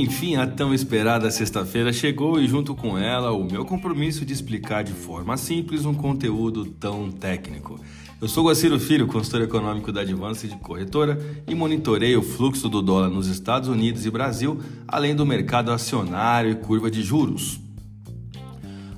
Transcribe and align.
Enfim, 0.00 0.36
a 0.36 0.46
tão 0.46 0.72
esperada 0.72 1.28
sexta-feira 1.28 1.92
chegou 1.92 2.40
e, 2.40 2.46
junto 2.46 2.72
com 2.72 2.96
ela, 2.96 3.32
o 3.32 3.42
meu 3.42 3.64
compromisso 3.64 4.24
de 4.24 4.32
explicar 4.32 4.84
de 4.84 4.92
forma 4.92 5.36
simples 5.36 5.84
um 5.84 5.92
conteúdo 5.92 6.64
tão 6.66 7.10
técnico. 7.10 7.80
Eu 8.22 8.28
sou 8.28 8.46
Guaciro 8.46 8.78
Filho, 8.78 9.08
consultor 9.08 9.42
econômico 9.42 9.90
da 9.90 10.02
Advance 10.02 10.46
de 10.46 10.54
Corretora 10.54 11.18
e 11.48 11.54
monitorei 11.54 12.14
o 12.14 12.22
fluxo 12.22 12.68
do 12.68 12.80
dólar 12.80 13.10
nos 13.10 13.26
Estados 13.26 13.68
Unidos 13.68 14.06
e 14.06 14.10
Brasil, 14.10 14.60
além 14.86 15.16
do 15.16 15.26
mercado 15.26 15.72
acionário 15.72 16.52
e 16.52 16.54
curva 16.54 16.88
de 16.88 17.02
juros. 17.02 17.58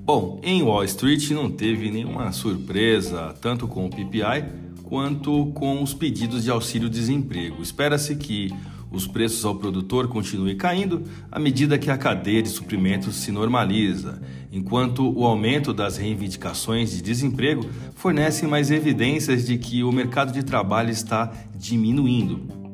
Bom, 0.00 0.40
em 0.42 0.62
Wall 0.64 0.82
Street 0.82 1.30
não 1.30 1.48
teve 1.48 1.92
nenhuma 1.92 2.32
surpresa, 2.32 3.36
tanto 3.40 3.68
com 3.68 3.86
o 3.86 3.90
PPI 3.90 4.44
quanto 4.82 5.46
com 5.52 5.80
os 5.80 5.94
pedidos 5.94 6.42
de 6.42 6.50
auxílio-desemprego. 6.50 7.62
Espera-se 7.62 8.16
que 8.16 8.52
os 8.90 9.06
preços 9.06 9.44
ao 9.44 9.54
produtor 9.54 10.08
continuem 10.08 10.56
caindo 10.56 11.02
à 11.30 11.38
medida 11.38 11.78
que 11.78 11.90
a 11.90 11.98
cadeia 11.98 12.42
de 12.42 12.48
suprimentos 12.48 13.16
se 13.16 13.30
normaliza, 13.30 14.20
enquanto 14.50 15.12
o 15.16 15.26
aumento 15.26 15.72
das 15.72 15.96
reivindicações 15.96 16.90
de 16.90 17.02
desemprego 17.02 17.66
fornece 17.94 18.46
mais 18.46 18.70
evidências 18.70 19.46
de 19.46 19.58
que 19.58 19.82
o 19.84 19.92
mercado 19.92 20.32
de 20.32 20.42
trabalho 20.42 20.90
está 20.90 21.32
diminuindo. 21.54 22.68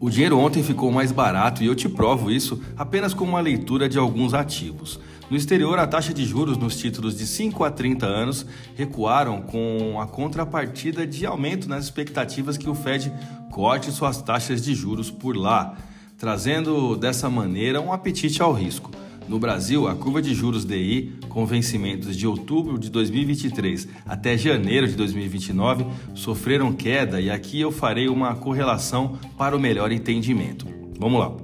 O 0.00 0.10
dinheiro 0.10 0.38
ontem 0.38 0.62
ficou 0.62 0.92
mais 0.92 1.12
barato 1.12 1.62
e 1.62 1.66
eu 1.66 1.74
te 1.74 1.88
provo 1.88 2.30
isso 2.30 2.60
apenas 2.76 3.14
com 3.14 3.24
uma 3.24 3.40
leitura 3.40 3.88
de 3.88 3.96
alguns 3.96 4.34
ativos. 4.34 5.00
No 5.30 5.36
exterior, 5.36 5.78
a 5.78 5.86
taxa 5.86 6.12
de 6.12 6.24
juros 6.24 6.58
nos 6.58 6.76
títulos 6.76 7.16
de 7.16 7.26
5 7.26 7.64
a 7.64 7.70
30 7.70 8.06
anos 8.06 8.46
recuaram 8.74 9.40
com 9.40 9.98
a 9.98 10.06
contrapartida 10.06 11.06
de 11.06 11.24
aumento 11.24 11.68
nas 11.68 11.84
expectativas 11.84 12.58
que 12.58 12.68
o 12.68 12.74
Fed 12.74 13.12
corte 13.50 13.90
suas 13.90 14.20
taxas 14.20 14.62
de 14.62 14.74
juros 14.74 15.10
por 15.10 15.34
lá, 15.34 15.76
trazendo 16.18 16.94
dessa 16.96 17.30
maneira 17.30 17.80
um 17.80 17.92
apetite 17.92 18.42
ao 18.42 18.52
risco. 18.52 18.90
No 19.26 19.38
Brasil, 19.38 19.88
a 19.88 19.94
curva 19.94 20.20
de 20.20 20.34
juros 20.34 20.66
DI, 20.66 21.14
com 21.30 21.46
vencimentos 21.46 22.14
de 22.14 22.26
outubro 22.26 22.78
de 22.78 22.90
2023 22.90 23.88
até 24.04 24.36
janeiro 24.36 24.86
de 24.86 24.94
2029, 24.94 25.86
sofreram 26.14 26.70
queda 26.72 27.18
e 27.18 27.30
aqui 27.30 27.58
eu 27.58 27.72
farei 27.72 28.08
uma 28.08 28.34
correlação 28.34 29.18
para 29.38 29.56
o 29.56 29.60
melhor 29.60 29.90
entendimento. 29.90 30.66
Vamos 30.98 31.18
lá. 31.18 31.43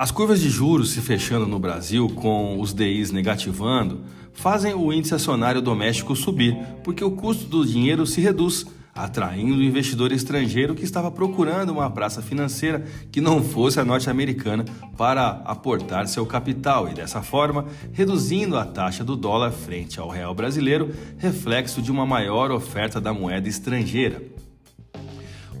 As 0.00 0.10
curvas 0.10 0.40
de 0.40 0.48
juros 0.48 0.92
se 0.92 1.02
fechando 1.02 1.46
no 1.46 1.58
Brasil, 1.58 2.08
com 2.08 2.58
os 2.58 2.72
DIs 2.72 3.10
negativando, 3.10 4.00
fazem 4.32 4.72
o 4.72 4.90
índice 4.90 5.14
acionário 5.14 5.60
doméstico 5.60 6.16
subir, 6.16 6.56
porque 6.82 7.04
o 7.04 7.10
custo 7.10 7.44
do 7.44 7.66
dinheiro 7.66 8.06
se 8.06 8.18
reduz, 8.18 8.64
atraindo 8.94 9.56
o 9.56 9.62
investidor 9.62 10.10
estrangeiro 10.10 10.74
que 10.74 10.84
estava 10.84 11.10
procurando 11.10 11.68
uma 11.68 11.90
praça 11.90 12.22
financeira 12.22 12.82
que 13.12 13.20
não 13.20 13.42
fosse 13.42 13.78
a 13.78 13.84
norte-americana 13.84 14.64
para 14.96 15.42
aportar 15.44 16.08
seu 16.08 16.24
capital 16.24 16.88
e, 16.88 16.94
dessa 16.94 17.20
forma, 17.20 17.66
reduzindo 17.92 18.56
a 18.56 18.64
taxa 18.64 19.04
do 19.04 19.14
dólar 19.14 19.50
frente 19.50 20.00
ao 20.00 20.08
real 20.08 20.34
brasileiro, 20.34 20.94
reflexo 21.18 21.82
de 21.82 21.92
uma 21.92 22.06
maior 22.06 22.50
oferta 22.50 23.02
da 23.02 23.12
moeda 23.12 23.50
estrangeira. 23.50 24.22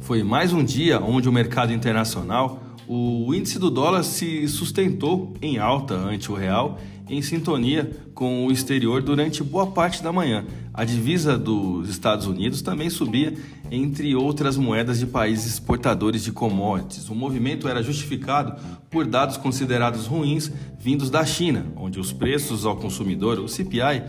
Foi 0.00 0.22
mais 0.24 0.50
um 0.52 0.64
dia 0.64 0.98
onde 0.98 1.28
o 1.28 1.32
mercado 1.32 1.74
internacional 1.74 2.69
o 2.92 3.32
índice 3.32 3.56
do 3.56 3.70
dólar 3.70 4.02
se 4.02 4.48
sustentou 4.48 5.32
em 5.40 5.58
alta 5.58 5.94
ante 5.94 6.32
o 6.32 6.34
real, 6.34 6.76
em 7.08 7.22
sintonia 7.22 7.88
com 8.12 8.44
o 8.44 8.50
exterior 8.50 9.00
durante 9.00 9.44
boa 9.44 9.68
parte 9.68 10.02
da 10.02 10.12
manhã. 10.12 10.44
A 10.74 10.84
divisa 10.84 11.38
dos 11.38 11.88
Estados 11.88 12.26
Unidos 12.26 12.62
também 12.62 12.90
subia, 12.90 13.32
entre 13.70 14.16
outras 14.16 14.56
moedas 14.56 14.98
de 14.98 15.06
países 15.06 15.52
exportadores 15.52 16.24
de 16.24 16.32
commodities. 16.32 17.08
O 17.08 17.14
movimento 17.14 17.68
era 17.68 17.80
justificado 17.80 18.60
por 18.90 19.06
dados 19.06 19.36
considerados 19.36 20.06
ruins 20.06 20.50
vindos 20.76 21.10
da 21.10 21.24
China, 21.24 21.66
onde 21.76 22.00
os 22.00 22.12
preços 22.12 22.66
ao 22.66 22.76
consumidor, 22.76 23.38
o 23.38 23.46
CPI, 23.46 24.02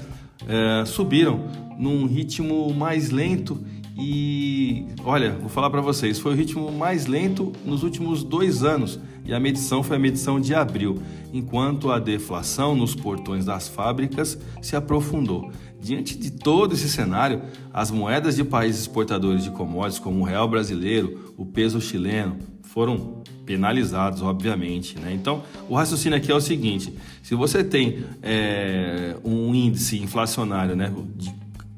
eh, 0.48 0.84
subiram 0.88 1.46
num 1.78 2.08
ritmo 2.08 2.74
mais 2.74 3.12
lento 3.12 3.64
e 4.04 4.88
olha, 5.06 5.34
vou 5.34 5.48
falar 5.48 5.70
para 5.70 5.80
vocês, 5.80 6.18
foi 6.18 6.34
o 6.34 6.36
ritmo 6.36 6.72
mais 6.72 7.06
lento 7.06 7.54
nos 7.64 7.84
últimos 7.84 8.24
dois 8.24 8.64
anos 8.64 9.00
e 9.24 9.32
a 9.32 9.40
medição 9.40 9.84
foi 9.84 9.98
a 9.98 10.00
medição 10.00 10.40
de 10.42 10.56
abril, 10.56 11.00
enquanto 11.32 11.92
a 11.92 12.00
deflação 12.00 12.74
nos 12.74 12.96
portões 12.96 13.46
das 13.46 13.68
fábricas 13.68 14.40
se 14.60 14.76
aprofundou. 14.76 15.52
Diante 15.80 16.18
de 16.18 16.32
todo 16.32 16.74
esse 16.74 16.90
cenário, 16.90 17.44
as 17.72 17.92
moedas 17.92 18.36
de 18.36 18.44
países 18.44 18.82
exportadores 18.82 19.44
de 19.44 19.52
commodities, 19.52 20.00
como 20.00 20.22
o 20.22 20.24
real 20.24 20.48
brasileiro, 20.48 21.36
o 21.38 21.46
peso 21.46 21.80
chileno, 21.80 22.40
foram 22.64 23.22
penalizados, 23.46 24.24
obviamente. 24.24 24.98
Né? 24.98 25.14
Então, 25.14 25.44
o 25.70 25.76
raciocínio 25.76 26.18
aqui 26.18 26.32
é 26.32 26.36
o 26.36 26.42
seguinte: 26.42 26.94
se 27.22 27.36
você 27.36 27.64
tem 27.64 28.04
é, 28.24 29.16
um 29.24 29.54
índice 29.54 30.00
inflacionário 30.00 30.76
né, 30.76 30.92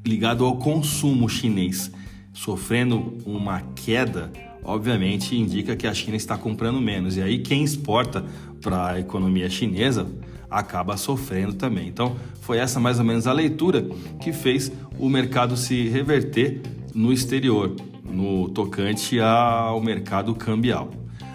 ligado 0.06 0.44
ao 0.44 0.56
consumo 0.56 1.28
chinês 1.28 1.90
sofrendo 2.34 3.16
uma 3.24 3.62
queda, 3.74 4.30
obviamente 4.62 5.36
indica 5.36 5.74
que 5.74 5.86
a 5.86 5.94
China 5.94 6.16
está 6.16 6.36
comprando 6.36 6.80
menos. 6.80 7.16
E 7.16 7.22
aí 7.22 7.38
quem 7.38 7.64
exporta 7.64 8.22
para 8.60 8.88
a 8.88 9.00
economia 9.00 9.48
chinesa 9.48 10.06
acaba 10.50 10.96
sofrendo 10.96 11.54
também. 11.54 11.88
Então, 11.88 12.16
foi 12.40 12.58
essa 12.58 12.78
mais 12.78 12.98
ou 12.98 13.04
menos 13.04 13.26
a 13.26 13.32
leitura 13.32 13.86
que 14.20 14.32
fez 14.32 14.70
o 14.98 15.08
mercado 15.08 15.56
se 15.56 15.88
reverter 15.88 16.60
no 16.94 17.12
exterior, 17.12 17.74
no 18.04 18.48
tocante 18.50 19.18
ao 19.20 19.80
mercado 19.80 20.34
cambial. 20.34 20.90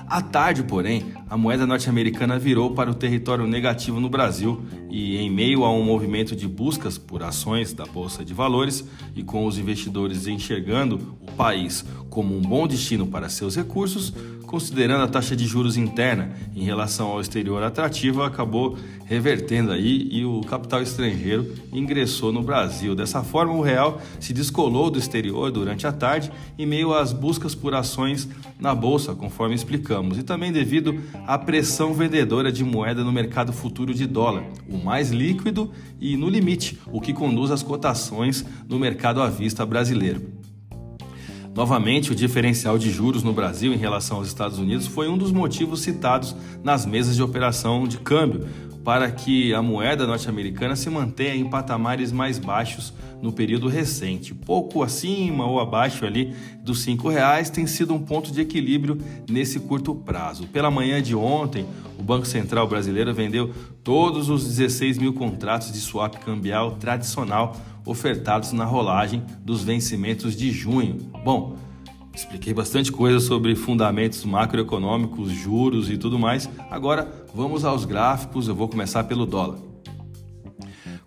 À 0.09 0.23
tarde, 0.23 0.63
porém, 0.63 1.13
a 1.29 1.37
moeda 1.37 1.67
norte-americana 1.67 2.39
virou 2.39 2.71
para 2.73 2.89
o 2.89 2.95
território 2.95 3.45
negativo 3.45 3.99
no 3.99 4.09
Brasil 4.09 4.65
e, 4.89 5.17
em 5.17 5.29
meio 5.29 5.63
a 5.63 5.71
um 5.71 5.83
movimento 5.83 6.35
de 6.35 6.47
buscas 6.47 6.97
por 6.97 7.21
ações 7.21 7.73
da 7.73 7.85
Bolsa 7.85 8.25
de 8.25 8.33
Valores 8.33 8.83
e 9.15 9.23
com 9.23 9.45
os 9.45 9.59
investidores 9.59 10.25
enxergando 10.25 11.15
o 11.21 11.31
país 11.33 11.85
como 12.09 12.35
um 12.35 12.41
bom 12.41 12.67
destino 12.67 13.05
para 13.05 13.29
seus 13.29 13.55
recursos, 13.55 14.11
considerando 14.49 15.03
a 15.03 15.07
taxa 15.07 15.35
de 15.35 15.45
juros 15.45 15.77
interna 15.77 16.31
em 16.55 16.63
relação 16.63 17.09
ao 17.09 17.21
exterior 17.21 17.61
atrativa, 17.61 18.25
acabou 18.25 18.75
revertendo 19.05 19.71
aí 19.71 20.09
e 20.11 20.25
o 20.25 20.41
capital 20.41 20.81
estrangeiro 20.81 21.53
ingressou 21.71 22.31
no 22.31 22.41
Brasil. 22.41 22.95
Dessa 22.95 23.21
forma, 23.21 23.53
o 23.53 23.61
real 23.61 24.01
se 24.19 24.33
descolou 24.33 24.89
do 24.89 24.97
exterior 24.97 25.51
durante 25.51 25.85
a 25.85 25.91
tarde 25.91 26.31
em 26.57 26.65
meio 26.65 26.95
às 26.95 27.13
buscas 27.13 27.53
por 27.53 27.75
ações 27.75 28.27
na 28.59 28.73
bolsa, 28.73 29.13
conforme 29.13 29.53
explicamos, 29.53 30.17
e 30.17 30.23
também 30.23 30.51
devido 30.51 30.99
à 31.27 31.37
pressão 31.37 31.93
vendedora 31.93 32.51
de 32.51 32.63
moeda 32.63 33.03
no 33.03 33.11
mercado 33.11 33.53
futuro 33.53 33.93
de 33.93 34.07
dólar, 34.07 34.45
o 34.67 34.79
mais 34.79 35.11
líquido 35.11 35.69
e 36.01 36.17
no 36.17 36.27
limite, 36.27 36.79
o 36.87 36.99
que 36.99 37.13
conduz 37.13 37.51
às 37.51 37.61
cotações 37.61 38.43
no 38.67 38.79
mercado 38.79 39.21
à 39.21 39.29
vista 39.29 39.63
brasileiro. 39.63 40.38
Novamente, 41.55 42.11
o 42.11 42.15
diferencial 42.15 42.77
de 42.77 42.91
juros 42.91 43.23
no 43.23 43.33
Brasil 43.33 43.73
em 43.73 43.77
relação 43.77 44.17
aos 44.17 44.27
Estados 44.27 44.59
Unidos 44.59 44.87
foi 44.87 45.09
um 45.09 45.17
dos 45.17 45.31
motivos 45.31 45.81
citados 45.81 46.35
nas 46.63 46.85
mesas 46.85 47.15
de 47.15 47.23
operação 47.23 47.87
de 47.87 47.97
câmbio 47.97 48.47
para 48.83 49.11
que 49.11 49.53
a 49.53 49.61
moeda 49.61 50.07
norte-americana 50.07 50.75
se 50.75 50.89
mantenha 50.89 51.35
em 51.35 51.49
patamares 51.49 52.11
mais 52.11 52.39
baixos 52.39 52.93
no 53.21 53.31
período 53.31 53.67
recente. 53.67 54.33
Pouco 54.33 54.81
acima 54.81 55.45
ou 55.45 55.59
abaixo 55.59 56.05
ali 56.05 56.33
dos 56.63 56.85
R$ 56.85 56.97
tem 57.53 57.67
sido 57.67 57.93
um 57.93 57.99
ponto 57.99 58.31
de 58.31 58.41
equilíbrio 58.41 58.97
nesse 59.29 59.59
curto 59.59 59.93
prazo. 59.93 60.47
Pela 60.47 60.71
manhã 60.71 61.01
de 61.01 61.15
ontem, 61.15 61.65
o 61.97 62.03
Banco 62.03 62.25
Central 62.25 62.67
brasileiro 62.67 63.13
vendeu 63.13 63.53
todos 63.83 64.29
os 64.29 64.45
16 64.45 64.97
mil 64.97 65.13
contratos 65.13 65.71
de 65.71 65.79
swap 65.79 66.15
cambial 66.15 66.71
tradicional 66.71 67.55
ofertados 67.85 68.53
na 68.53 68.65
rolagem 68.65 69.23
dos 69.43 69.63
vencimentos 69.63 70.35
de 70.35 70.51
junho. 70.51 70.97
Bom, 71.23 71.57
expliquei 72.19 72.53
bastante 72.53 72.91
coisa 72.91 73.19
sobre 73.19 73.55
fundamentos 73.55 74.23
macroeconômicos, 74.25 75.31
juros 75.31 75.89
e 75.89 75.97
tudo 75.97 76.19
mais. 76.19 76.49
Agora 76.69 77.25
vamos 77.33 77.63
aos 77.63 77.85
gráficos. 77.85 78.47
Eu 78.47 78.55
vou 78.55 78.67
começar 78.67 79.05
pelo 79.05 79.25
dólar. 79.25 79.68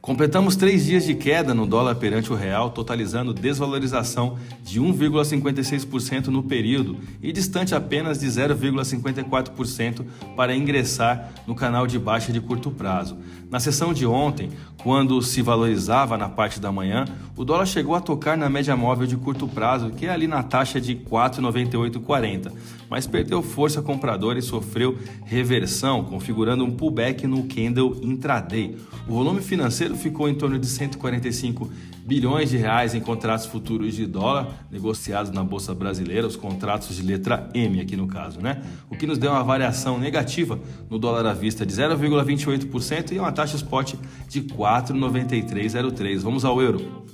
Completamos 0.03 0.57
três 0.57 0.85
dias 0.85 1.05
de 1.05 1.15
queda 1.15 1.55
no 1.55 1.65
dólar 1.65 1.95
perante 1.95 2.33
o 2.33 2.35
real, 2.35 2.71
totalizando 2.71 3.33
desvalorização 3.33 4.37
de 4.65 4.81
1,56% 4.81 6.27
no 6.27 6.43
período 6.43 6.97
e 7.23 7.33
distante 7.33 7.73
apenas 7.73 8.19
de 8.19 8.27
0,54% 8.27 10.05
para 10.35 10.57
ingressar 10.57 11.31
no 11.47 11.55
canal 11.55 11.87
de 11.87 12.01
baixa 12.01 12.33
de 12.33 12.41
curto 12.41 12.69
prazo. 12.69 13.17
Na 13.49 13.61
sessão 13.61 13.93
de 13.93 14.05
ontem, 14.05 14.51
quando 14.83 15.23
se 15.23 15.41
valorizava 15.41 16.19
na 16.19 16.29
parte 16.29 16.59
da 16.59 16.73
manhã, 16.73 17.05
o 17.37 17.45
dólar 17.45 17.67
chegou 17.67 17.95
a 17.95 18.01
tocar 18.01 18.37
na 18.37 18.49
média 18.49 18.77
móvel 18.77 19.07
de 19.07 19.17
curto 19.17 19.47
prazo, 19.47 19.91
que 19.91 20.07
é 20.07 20.11
ali 20.11 20.27
na 20.27 20.43
taxa 20.43 20.81
de 20.81 20.97
4,9840, 20.97 22.51
mas 22.91 23.07
perdeu 23.07 23.43
força 23.43 23.81
compradora 23.81 24.39
e 24.39 24.43
sofreu 24.43 24.99
reversão, 25.25 26.03
configurando 26.03 26.65
um 26.65 26.71
pullback 26.71 27.27
no 27.27 27.45
candle 27.45 27.97
intraday. 28.03 28.77
O 29.07 29.13
volume 29.13 29.41
financeiro 29.41 29.92
ficou 29.97 30.29
em 30.29 30.35
torno 30.35 30.59
de 30.59 30.67
145 30.67 31.71
bilhões 32.05 32.51
de 32.51 32.57
reais 32.57 32.95
em 32.95 33.01
contratos 33.01 33.47
futuros 33.47 33.95
de 33.95 34.07
dólar 34.07 34.67
negociados 34.71 35.31
na 35.31 35.45
bolsa 35.45 35.75
brasileira, 35.75 36.27
os 36.27 36.37
contratos 36.37 36.97
de 36.97 37.03
letra 37.03 37.49
M 37.55 37.81
aqui 37.81 37.97
no 37.97 38.07
caso, 38.07 38.41
né? 38.41 38.63
O 38.91 38.97
que 38.97 39.07
nos 39.07 39.19
deu 39.19 39.31
uma 39.31 39.43
variação 39.43 39.99
negativa 39.99 40.59
no 40.91 40.99
dólar 40.99 41.27
à 41.27 41.33
vista 41.33 41.65
de 41.65 41.73
0,28% 41.73 43.13
e 43.13 43.19
uma 43.19 43.33
taxa 43.33 43.57
spot 43.57 43.95
de 44.29 44.43
4,9303. 44.43 46.19
Vamos 46.21 46.45
ao 46.45 46.61
euro. 46.61 47.05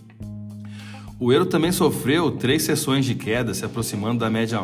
O 1.20 1.32
euro 1.32 1.46
também 1.46 1.72
sofreu 1.72 2.30
três 2.30 2.62
sessões 2.62 3.04
de 3.04 3.14
queda, 3.14 3.52
se 3.52 3.64
aproximando 3.64 4.20
da 4.20 4.30
média 4.30 4.62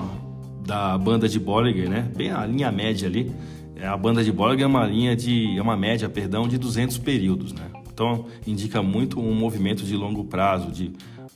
da 0.64 0.96
banda 0.96 1.28
de 1.28 1.38
Bollinger, 1.38 1.90
né? 1.90 2.08
Bem 2.17 2.31
a 2.31 2.46
linha 2.46 2.72
média 2.72 3.06
ali. 3.06 3.32
É, 3.76 3.87
a 3.87 3.96
banda 3.96 4.22
de 4.25 4.32
Bollinger 4.32 4.64
é 4.64 4.67
uma 4.67 4.87
linha 4.87 5.17
de 5.17 5.58
é 5.58 5.60
uma 5.60 5.76
média, 5.76 6.08
perdão, 6.08 6.49
de 6.49 6.56
200 6.56 6.96
períodos, 6.99 7.52
né? 7.52 7.74
Então 7.94 8.26
indica 8.44 8.82
muito 8.82 9.20
um 9.20 9.32
movimento 9.32 9.85
de 9.85 9.96
longo 9.96 10.25
prazo, 10.25 10.70
de 10.73 10.93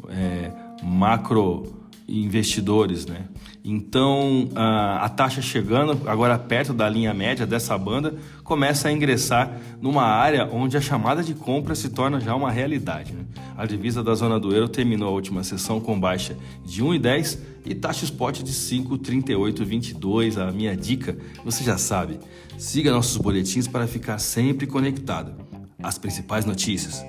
é, 0.08 0.50
macro 0.82 1.78
investidores, 2.08 3.06
né? 3.06 3.26
Então 3.62 4.48
a, 4.54 5.04
a, 5.04 5.08
taxa 5.10 5.42
chegando 5.42 6.08
agora 6.08 6.38
perto 6.38 6.72
da 6.72 6.88
linha 6.88 7.12
média 7.12 7.46
dessa 7.46 7.76
banda 7.76 8.14
começa 8.42 8.88
a 8.88 8.92
ingressar 8.92 9.58
numa 9.80 10.04
área 10.04 10.48
onde 10.50 10.76
a 10.76 10.80
chamada 10.80 11.22
de 11.22 11.34
compra 11.34 11.74
se 11.74 11.90
torna 11.90 12.18
já 12.18 12.34
uma 12.34 12.50
realidade. 12.50 13.12
Né? 13.12 13.24
A 13.56 13.66
divisa 13.66 14.02
da 14.02 14.14
zona 14.14 14.40
do 14.40 14.54
euro 14.54 14.68
terminou 14.68 15.08
a 15.08 15.12
última 15.12 15.44
sessão 15.44 15.80
com 15.80 16.00
baixa 16.00 16.34
de 16.64 16.82
1,10 16.82 17.38
e 17.66 17.74
taxa 17.74 18.04
spot 18.04 18.42
de 18.42 18.52
5,3822. 18.52 20.38
A 20.38 20.50
minha 20.50 20.74
dica, 20.74 21.18
você 21.44 21.62
já 21.62 21.76
sabe, 21.76 22.18
siga 22.56 22.90
nossos 22.90 23.18
boletins 23.18 23.68
para 23.68 23.86
ficar 23.86 24.18
sempre 24.18 24.66
conectado. 24.66 25.47
As 25.80 25.96
principais 25.96 26.44
notícias 26.44 27.04